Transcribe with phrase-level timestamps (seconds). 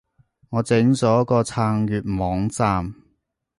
[0.49, 2.95] 我整咗個撐粵網站